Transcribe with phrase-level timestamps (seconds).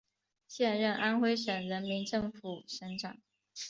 [0.47, 3.19] 现任安徽省人民政府省长。